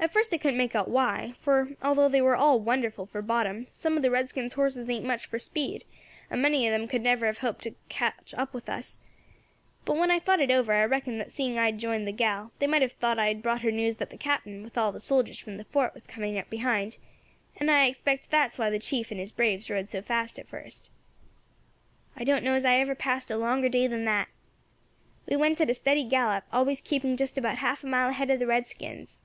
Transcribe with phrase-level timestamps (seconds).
[0.00, 3.68] "At first I couldn't make out why; for although they are all wonderful for bottom,
[3.70, 5.84] some of the redskins' horses ain't much for speed,
[6.30, 8.98] and many of them could never have hoped to have come up with us.
[9.86, 12.50] But when I thought it over, I reckoned that seeing I had joined the gal,
[12.58, 14.90] they might have thought that I had brought her news that the Captain, with all
[14.92, 16.98] the soldiers from the fort, was coming up behind,
[17.56, 20.90] and I expect that's why the chief and his braves rode so fast at first.
[22.16, 24.28] "I don't know as I ever passed a longer day than that.
[25.26, 28.38] We went at a steady gallop, always keeping just about half a mile ahead of
[28.40, 29.20] the redskins.